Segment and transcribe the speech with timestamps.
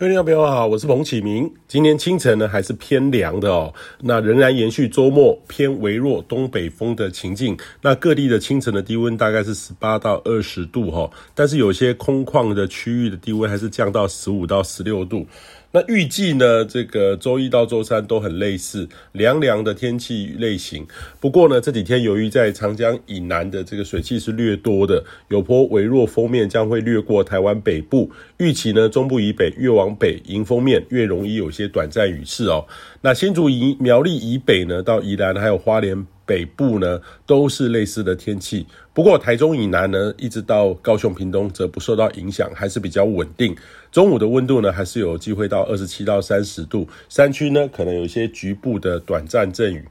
[0.00, 1.52] 各位朋友好，我是彭启明。
[1.68, 3.70] 今天清晨呢还是偏凉的哦，
[4.00, 7.54] 那仍然延续周末偏微弱东北风的情境。
[7.82, 15.26] 那各地的清晨的低温大概是十八到二十度哈，但是有些空旷的区域的低温还是降到十五到十六度。
[15.72, 20.84] 那预计呢，这个周一到周三都很类似凉凉的天气类型。
[21.20, 28.10] 不过呢，这几天由于在长江以南的这个水汽是略多的，有波微弱锋面将会掠过台湾北部。
[28.38, 32.66] 预期呢，中部以北越往北迎风面越容易有些短暂雨势哦。
[33.02, 36.06] 那新竹以苗栗以北呢，到宜兰还有花莲。
[36.30, 43.56] 北部呢都是类似的天气，不过台中以南呢，一直到高雄、屏东则不受到影响，还是比较稳定。
[43.90, 49.84] 中午的温度呢，还是有机会到二十七到三十度，山区呢可能有一些局部的短暂阵雨。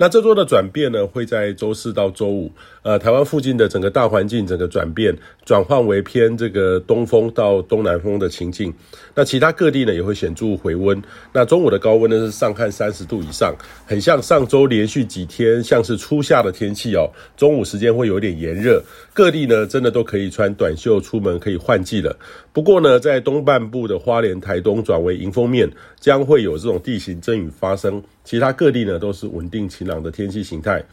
[0.00, 5.12] 那这周的转变呢，会在周四到周五，呃，台湾附近的整个大环境整个转变，
[5.44, 8.72] 转换为偏这个东风到东南风的情境。
[9.12, 11.02] 那其他各地呢，也会显著回温。
[11.32, 13.52] 那中午的高温呢，是上看三十度以上，
[13.84, 17.10] 很像上周连续几天像是初夏的天气哦。
[17.36, 18.80] 中午时间会有点炎热，
[19.12, 22.16] 各地呢真的都可以穿短袖出门，可以换季了。
[22.52, 28.00] 不过呢，在东半部的花莲、台东转为迎风面，将会有这种地形阵雨发生。
[28.28, 30.84] 其他各地呢都是稳定晴朗的天气形态。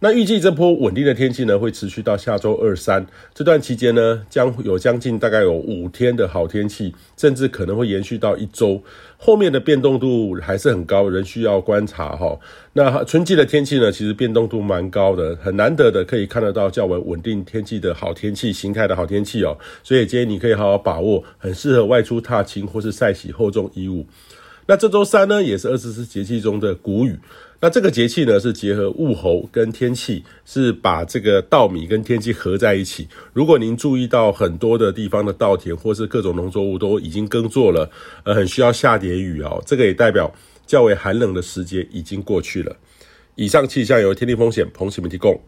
[0.00, 8.82] 那预计这波稳定的天气呢会持续到下周二三，这段期间呢将有将近大概有五天的好天气，甚至可能会延续到一周。
[9.16, 12.36] 后面的变动度还是很高，仍需要观察哈。
[12.72, 19.56] 那春季的天气呢，其实变动度蛮高的，很难得的可以看得到较为稳定天气的好天气形态的好天气哦。
[19.84, 24.04] 所以建议你可以好好把握，很适合外出踏青或是晒洗厚重衣物。
[24.66, 27.18] 那这周三呢，也是二十四节气中的谷雨。
[27.60, 33.06] 那这个节气呢，是结合物候跟天气，是把这个稻米跟天气合在一起。
[33.32, 37.88] 如果您注意到很多的地方的稻田或是各种农作物都已经耕作了，
[38.24, 39.62] 呃，很需要下点雨哦。
[39.64, 40.32] 这个也代表
[40.66, 42.76] 较为寒冷的时节已经过去了。
[43.36, 45.40] 以上气象由天地风险彭启明提供。